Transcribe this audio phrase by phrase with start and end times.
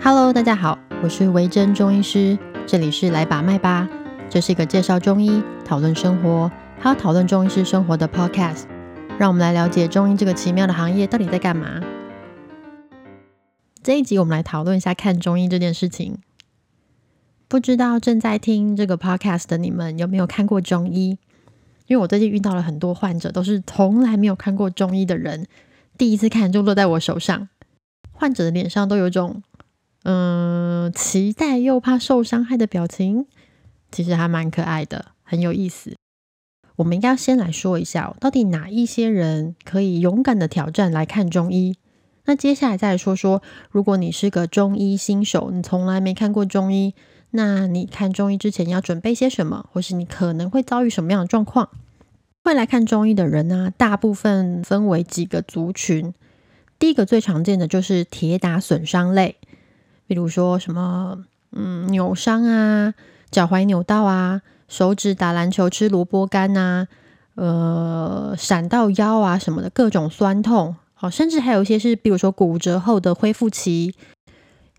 [0.00, 3.88] Hello，大家好，我是维珍中医师，这里是来把脉吧，
[4.30, 8.64] 这是一个介绍中医、讨论生活，还有讨论中医师生活的 Podcast。
[9.18, 11.80] 让我们来了解中医这个奇妙的行业到底在干嘛。
[13.82, 16.18] 这一集我们来讨论一下看中医这件事情。
[17.48, 21.18] 不知道正在听这个 Podcast 的你们有没有看过中医？
[21.88, 25.46] 因为我最近遇到了很多患者，都是从来没有看过中医的人，
[25.98, 27.48] 第一次看就落在我手上。
[28.12, 29.42] 患者的脸上都有种
[30.04, 33.26] 嗯期待又怕受伤害的表情，
[33.90, 35.94] 其实还蛮可爱的，很有意思。
[36.76, 41.76] 我们应该要先来说一下，到底哪一些人可以勇敢的挑战来看中医？
[42.24, 46.94] 那接下来再说说，如果你是个中医新手，你从来没看过中医。
[47.30, 51.68] 那你看中医之前要准备些什么，或是你可能会遭遇什么样的状况？
[52.44, 56.14] 会来看中医的人呢，大部分分为几个族群。
[56.78, 59.36] 第一个最常见的就是铁打损伤类，
[60.08, 61.18] 比如说什么
[61.52, 62.94] 嗯扭伤啊、
[63.30, 66.88] 脚踝扭到啊、手指打篮球吃萝卜干啊、
[67.36, 73.94] 呃闪到腰啊什么的各种酸痛，好，甚至还有一些是比如说骨折后的恢复期。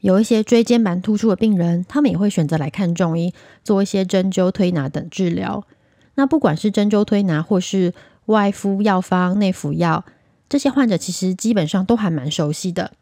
[0.00, 3.34] 有一些椎间盘突出的病人，他们也会选择来看中医，
[3.64, 5.64] 做一些针灸、推拿等治疗。
[6.14, 7.92] 那不管是针灸、推拿，或是
[8.26, 10.04] 外敷药方、内服药，
[10.48, 12.92] 这些患者其实基本上都还蛮熟悉的。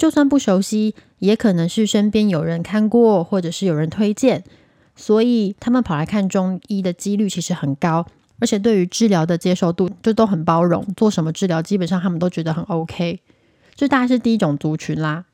[0.00, 4.42] 就算不熟悉，也可能是身边有人看过，或者是有人推荐，
[4.96, 8.06] 所以他们跑来看中医的几率其实很高。
[8.38, 13.20] 而且对于治疗的接受度，就都很包容，做什么治疗基本上他们都觉得很 OK。
[13.74, 15.26] 这大概是第一种族群啦。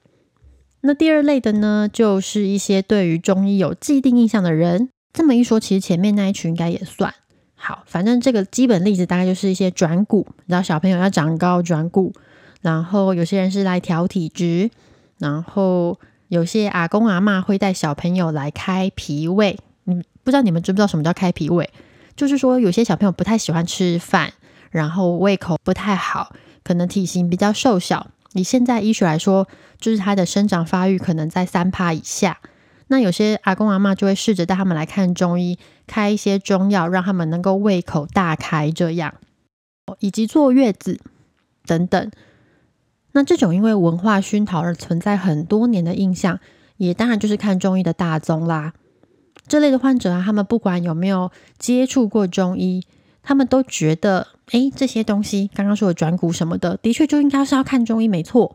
[0.81, 4.89] 那第二类的呢，就是一些对于中医有既定印象的人。
[5.13, 7.15] 这么一说，其实前面那一群应该也算
[7.55, 7.85] 好。
[7.87, 12.13] 反正这个基本例子大概就是一些转骨，你知道小朋友要长高转骨，
[12.67, 14.73] 然后有些人是来调体质，
[15.19, 19.57] 然后有些阿公阿妈会带小朋友来开脾胃。
[19.85, 21.71] 嗯不知道你们知不知道什么叫开脾胃？
[22.17, 24.33] 就是说有些小朋友不太喜欢吃饭，
[24.73, 28.09] 然后胃口不太好，可能体型比较瘦小。
[28.33, 29.47] 以现在医学来说，
[29.79, 32.41] 就是他的生长发育可能在三趴以下。
[32.89, 39.15] 那有些阿公阿妈就会试着带他们来看中医，开一些中药，让他们能够胃口大开，这样，
[40.01, 40.99] 以及坐月子
[41.65, 42.11] 等等。
[43.17, 46.39] 那这种因为文化熏陶而存在很多年的印象，
[46.77, 48.75] 也当然就是看中医的大宗啦。
[49.49, 52.85] 这类的患者啊，他们不管有没有接触过中医。
[53.29, 58.55] 他们都觉得，哎，这些东西刚刚说的转骨什么的，的确就应该是要看中医，没错。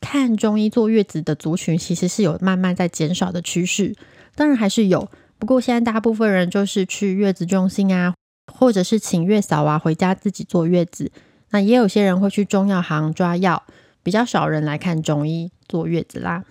[0.00, 3.96] 看中医坐月子的族群其实是有慢慢在减少的趋势，
[4.36, 8.14] 当然还是有，不过现在大部分人就是去月子中心啊，
[8.52, 11.10] 或者是请月嫂啊回家自己坐月子。
[11.50, 13.62] 那也有些人会去中药行抓药，
[14.02, 16.44] 比较少人来看中医坐月子啦。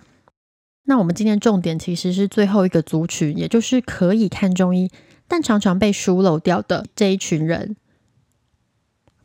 [0.84, 4.90] 那我们今天重点其实是最后一个族群，也就是可以看中医。
[5.28, 7.76] 但常常被疏漏掉的这一群人，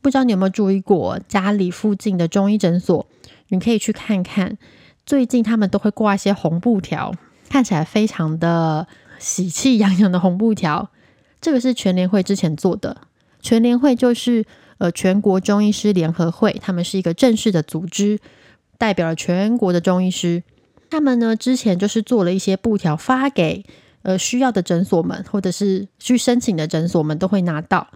[0.01, 3.07] 不知道你有没有注意过家里附近的中医诊所？
[3.47, 4.55] 你可以去看看，
[5.03, 7.11] 最近他们都会挂一些红布条，
[7.49, 8.87] 看起来非常的
[9.17, 10.91] 喜气洋洋的红布条。
[11.41, 13.01] 这个是全联会之前做的，
[13.41, 14.45] 全联会就是
[14.77, 18.19] 呃全国中医师联合会，他们是一个正式的组织，
[18.77, 20.43] 代表了全国的中医师。
[20.89, 23.65] 他们呢之前就是做了一些布条发给。
[24.07, 27.87] 呃，需要的诊所们，或者是去申请的诊所们都会拿到，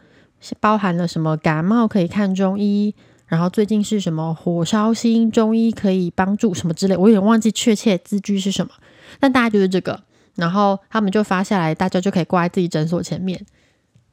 [0.59, 2.95] 包含了什么感冒可以看中医，
[3.27, 8.71] 然后最近是什么火烧心中医可以帮助什么之类，我有点忘记确切字句是什么，
[9.19, 10.01] 但大概就是这个，
[10.33, 13.45] 然后他们就发下来，大家就可以挂在自己诊所前面。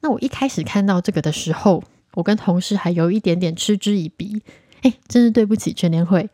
[0.01, 1.83] 那我一开始看到这个的时候，
[2.17, 4.41] 我跟同事还有一点点嗤之以鼻，
[4.81, 6.29] 哎，真是对不起全年会，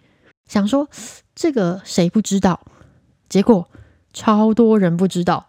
[0.48, 0.90] 想说
[1.36, 2.60] 这个谁不知道，
[3.30, 3.70] 结果。
[4.16, 5.48] 超多人不知道，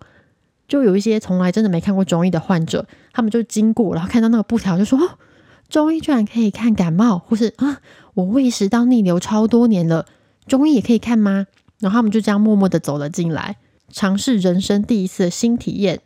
[0.67, 5.19] 就有一些从来真的没看过中医的患者，他们就经过，然后看到那个布条，就说：“哦，
[5.69, 7.83] 中医居然可以看感冒，或是啊，
[8.15, 10.07] 我胃食道逆流超多年了，
[10.47, 11.47] 中医也可以看吗？”
[11.79, 13.57] 然后他们就这样默默的走了进来，
[13.93, 16.01] 尝试人生第一次的新体验。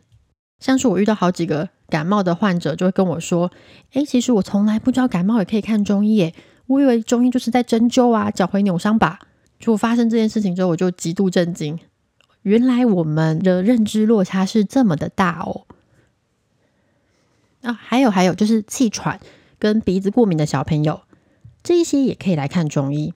[0.59, 3.51] 像是我遇到好几个感冒的患者，就会跟我说
[3.93, 6.33] ：“诶，其实我从来不知道感冒也可以看中医，耶，
[6.67, 9.19] 我以为中医就是在针灸啊，脚踝扭伤吧。”
[9.59, 11.77] 就发生这件事情之后，我就极度震惊。
[12.43, 15.65] 原来我们的认知落差是这么的大哦！
[17.63, 19.19] 啊，还有还有，就是气喘
[19.59, 21.01] 跟鼻子过敏的小朋友，
[21.61, 23.13] 这一些也可以来看中医。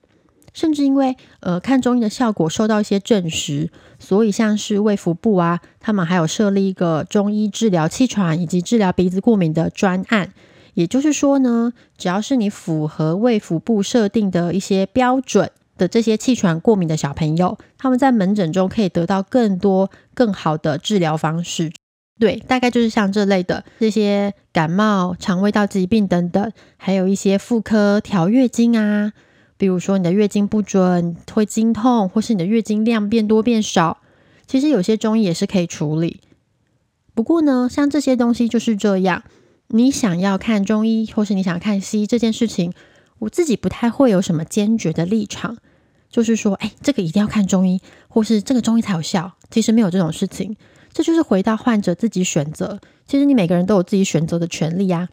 [0.54, 10.32] 甚至因为呃看中医的效果受到一些证实，所以像是卫福部啊，他们还有设立一个中医治疗气喘以及治疗鼻子过敏的专案。
[10.72, 21.72] 也就是说呢，只要是你符合卫福部设定的一些标准，的这些气喘过敏的小朋友，他们在门诊中可以得到更多更好的治疗方式。
[22.18, 29.12] 对，大概就是像这类的这些感冒、肠胃道疾病等等，还有一些妇科调月经啊，
[29.56, 33.98] 比如说你的月经不准、会经痛，或是你的月经量变多变少，
[34.46, 36.20] 其实有些中医也是可以处理。
[37.14, 39.22] 不过呢，像这些东西就是这样，
[39.68, 42.72] 你想要看中医，或是你想看西医这件事情，
[43.20, 45.56] 我自己不太会有什么坚决的立场，
[46.10, 50.56] 就是说，哎，这个一定要看中医，或是这个中医才有效，其实没有这种事情。
[50.92, 52.80] 这就是回到患者自己选择。
[53.06, 55.08] 其实你每个人都有自己选择的权利啊。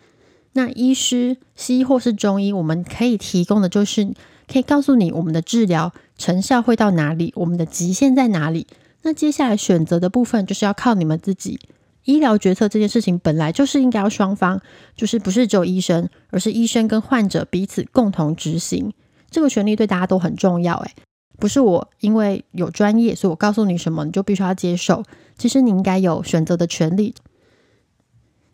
[0.53, 4.13] 那医师、西医或是中医，我们可以提供的就是
[4.51, 8.68] 可以告诉你我们的治疗成效会到哪里，我们的极限在哪里。
[9.03, 11.59] 那接下来选择的部分就是要靠你们自己。
[12.03, 14.59] 医疗决策这件事情本来就是应该要双方，
[14.95, 18.92] 就是不是只有医生，而是医生跟患者彼此共同执行。
[19.30, 20.75] 这个权利对大家都很重要。
[20.75, 20.92] 诶，
[21.39, 25.04] 不是我因为有专业，所以我告诉你什么，你就必须要接受。
[25.38, 27.15] 其实你应该有选择的权利。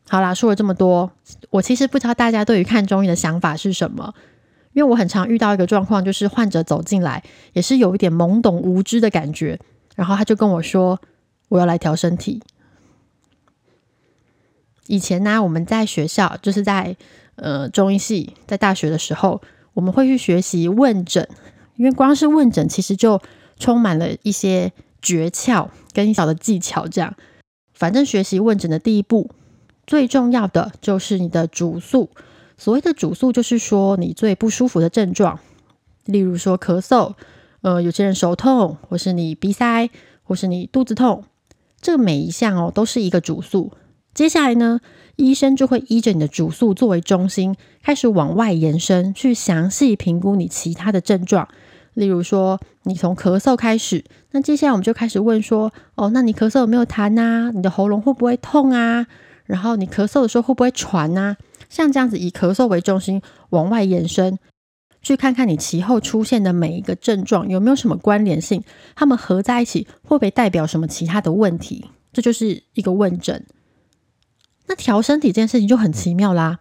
[0.09, 1.11] 好啦，说了这么多，
[1.49, 4.13] 我其实不知道大家对于看中医的想法是什么，
[4.73, 7.23] 因为我很常遇到一个状况，就是患者走进来
[7.53, 9.59] 也是有一点懵懂无知的感觉，
[9.95, 10.99] 然后他就跟我说
[11.49, 12.41] ：“我要来调身体。”
[14.87, 16.95] 以前呢，我们在学校就是在
[17.35, 19.41] 呃中医系在大学的时候，
[19.73, 21.27] 我们会去学习问诊，
[21.75, 23.21] 因为光是问诊其实就
[23.59, 24.71] 充满了一些。
[24.99, 27.15] 诀窍跟小的技巧，这样，
[27.73, 29.29] 反正学习问诊的第一步，
[29.87, 32.09] 最重要的就是你的主诉。
[32.57, 35.39] 所谓的主诉，就是说你最不舒服的症状，
[36.05, 37.13] 例如说咳嗽，
[37.61, 39.89] 呃，有些人手痛，或是你鼻塞，
[40.23, 41.23] 或是你肚子痛，
[41.79, 43.71] 这每一项哦，都是一个主诉。
[44.13, 44.81] 接下来呢，
[45.15, 51.47] 医生就会依着你的主诉作为中心，开始往外延伸，去详细评估你其他的症状。
[51.93, 57.51] 例如说，你从咳嗽开始，那接下来我们就开始问说，哦，那你咳嗽有没有痰啊？
[57.51, 59.05] 你的喉咙会不会痛啊？
[59.47, 61.37] 然后你咳嗽的时候会不会喘啊？
[61.69, 64.37] 像这样子以咳嗽为中心往外延伸，
[65.01, 68.63] 去看看你其后出现的每一个症状有没有什么关联性，
[68.95, 71.89] 他们合在一起会不会代表什么其他的问题？
[72.13, 73.45] 这就是一个问诊。
[74.67, 76.59] 那调身体这件事情就很奇妙啦，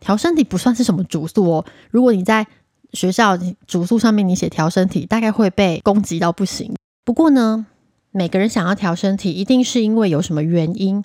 [0.00, 2.46] 调身体不算是什么主诉哦，如果你在。
[2.94, 6.74] 学校主诉上面你写调身体，大概会被攻击到不行。
[7.06, 7.64] 不过呢，
[8.10, 11.02] 每个人想要调身体，一定是因为有什么原因，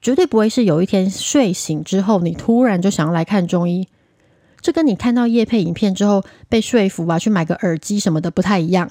[0.00, 3.88] 绝对不会是有一天睡醒之后，你突然就想要来看中医。
[4.60, 8.90] 这跟你看到叶配影片之后被说服吧，去买个耳机什么的不太一样。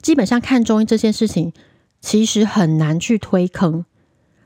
[0.00, 1.52] 基本上看中医这件事情，
[2.00, 3.84] 其实很难去推坑。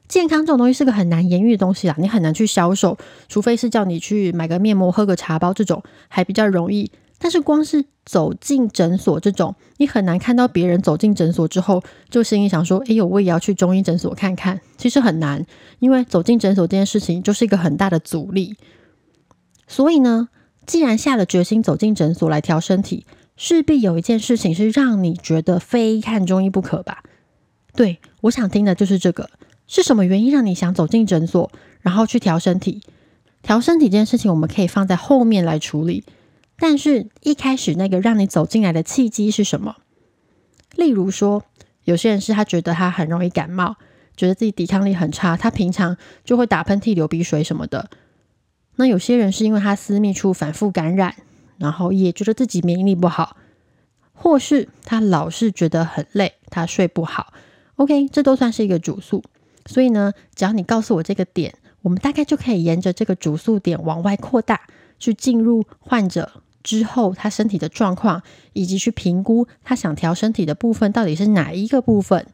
[0.08, 6.90] 健康这种东西是个很难言喻的东西啦，你很难去销售，除非是叫你去买个面膜、喝个茶包这种还比较容易。
[7.22, 11.80] 但是光是走进诊所这种，你很难看到别人走进诊所之后
[12.10, 15.46] 就心里想说：“哎呦，我也要去中医诊所看看。”其实很难，
[15.78, 18.56] 因为走进诊所这件事情就是一个很大的阻力。
[19.68, 20.30] 所以呢，
[20.66, 27.04] 既然下了决心走进诊所来调身体，势必有一件事情是让你觉得非看中医不可吧？
[27.76, 29.30] 对我想听的就是这个。
[29.68, 31.52] 是什么原因让你想走进诊所，
[31.82, 32.82] 然后去调身体？
[33.42, 36.02] 调身体这件事情，我们可以放在后面来处理。
[36.64, 39.78] 但是，一开始那个让你走进来的契机是什么？
[40.76, 41.42] 例如说，
[41.82, 43.74] 有些人是他觉得他很容易感冒，
[44.16, 47.90] 觉得自己抵抗力很差，他平常就会打喷嚏、流鼻水什么的。
[48.76, 51.16] 那有些人是因为他私密处反复感染，
[51.58, 53.36] 然后也觉得自己免疫力不好，
[54.12, 57.32] 或是他老是觉得很累，他睡不好。
[57.74, 59.24] OK，这都算是一个主诉。
[59.66, 64.60] 所以呢，只要你告诉我这个点，我们大概就可以沿着这个主诉点往外扩大，
[65.00, 66.30] 去进入患者
[66.62, 72.26] 之后他身体的状况，以及去评估他想调身体的部分到底是哪一个部分。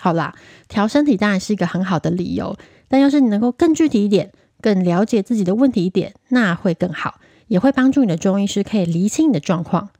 [0.00, 0.34] 好啦，
[0.68, 2.56] 调身体当然是一个很好的理由，
[2.88, 9.90] 但要是你能够更具体一点，更了解自己的问题一点，那会更好，也会帮助你的中医师可以厘清你的状况。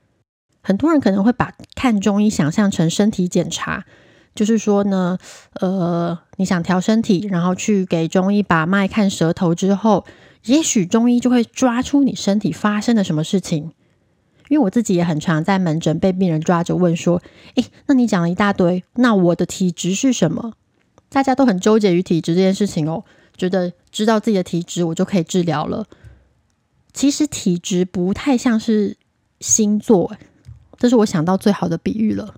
[0.62, 3.84] 很多人可能会把看中医想象成身体检查。
[4.32, 5.18] 就是说呢，
[5.54, 10.06] 呃，你想调身体，然后去给中医把脉、看舌头之后，
[10.44, 13.72] 也许中医就会抓出你身体发生了什么事情。
[14.48, 17.22] 因为我自己也很常在门诊被病人抓着问说
[17.54, 20.54] ：“诶，那你讲了一大堆，那我的体质是什么？”
[21.08, 23.04] 大家都很纠结于体质这件事情哦，
[23.36, 25.86] 觉得知道自己的体质，我就可以治疗了。
[26.92, 28.96] 其实体质不太像是
[29.38, 30.16] 星座，
[30.76, 32.34] 这是我想到最好的比喻了。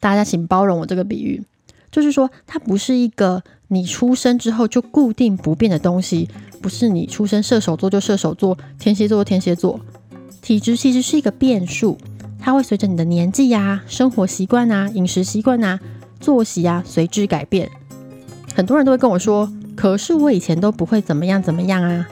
[0.00, 1.44] 大家请包容我这个比喻，
[1.90, 6.30] 就是说它不是一个你出生之后就固定不变的东西，
[6.62, 9.80] 不是你出生射手座就射手座，天蝎座天蝎座，
[10.40, 11.98] 体质其实是一个变数，
[12.38, 15.80] 它会随着你的年纪呀、生活习惯啊、饮食习惯啊、
[16.20, 17.68] 作息啊随之改变。
[18.54, 22.08] 很多人都会跟我说：“可是我以前都不会怎么样怎么样啊。”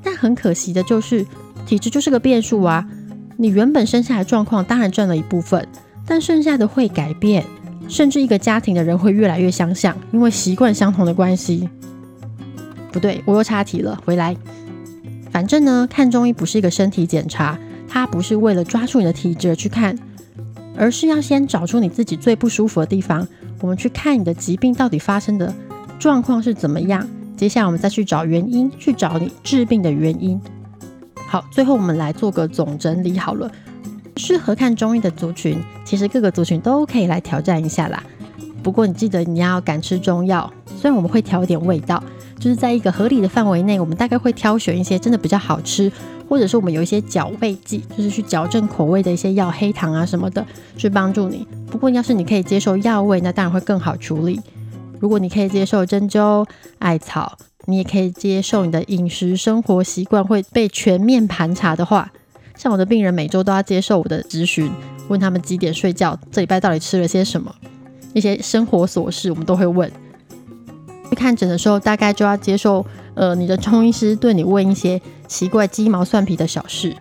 [0.00, 1.26] 但很可惜的就是，
[1.66, 2.88] 体质就是个变数啊。
[3.36, 5.66] 你原本生下来状况当然占了一部分，
[6.06, 7.44] 但剩下的会改变，
[7.88, 11.68] 甚至一个家庭的人会越来越相像，因为习惯相同的关系。
[12.92, 14.36] 不对，我又岔题了，回来。
[15.30, 17.58] 反正呢，看中医不是一个身体检查，
[17.88, 19.98] 它不是为了抓住你的体质而去看，
[20.76, 23.26] 而是要先找出你自己最不舒服的地方，
[23.60, 25.52] 我们去看你的疾病到底发生的
[25.98, 27.08] 状况是怎么样。
[27.34, 30.38] 接下来我们再去找原因，去找你治病的原因。
[31.26, 33.50] 好，最后我们来做个总整理好了。
[34.18, 38.04] 适合看中医的族群，其实各个族群都可以来挑战一下啦。
[38.62, 42.04] 不过你记得你要敢吃中药，虽然我们会调一点味道。
[42.42, 45.90] 就是在一个合理的范围内，我们大概会挑选一些真的比较好吃，
[46.28, 50.44] 或者是我们有一些矫味剂，就是去矫正口味的一些药，黑糖啊什么的，
[50.76, 51.46] 去帮助你。
[51.70, 54.40] 不过要是你可以接受药味，那当然会更好处理。
[54.98, 56.44] 如果你可以接受针灸、
[56.80, 62.10] 艾草，你也可以接受你的饮食生活习惯会被全面盘查的话，
[62.56, 64.68] 像我的病人每周都要接受我的咨询，
[65.06, 67.54] 问他们几点睡觉，这礼拜到底吃了些什么，
[68.14, 69.88] 一些生活琐事我们都会问。
[71.22, 76.96] 看诊的时候，大概就要接受，呃，你的中医师对你问一些奇怪鸡毛蒜皮的小事。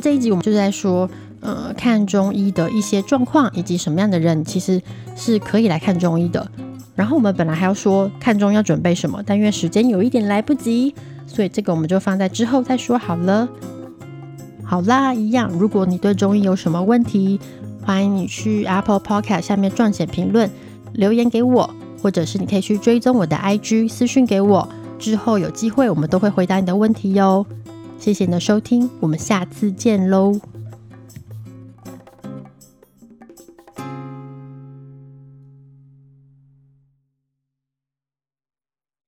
[0.00, 4.80] 这一集我们就在说，呃，看中医的一些状况，以及什么样的人其实
[5.14, 6.50] 是可以来看中医的。
[6.94, 10.94] 然后我们本来还要说看中医要准备什么，但因为时间有一点来不及，
[11.26, 13.46] 所以这个我们就放在之后再说好了。
[14.64, 17.38] 好啦，一样，如果你对中医有什么问题，
[17.84, 20.50] 欢迎你去 Apple Podcast 下面撰写评论
[20.94, 21.68] 留言给我。
[22.02, 27.44] 或者是你可以去追踪我的 IG 私讯给我，之后有机会我们都会回答你的问题哟。
[27.98, 30.38] 谢谢你的收听，我们下次见喽。